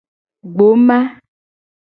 Gboma. 0.53 0.99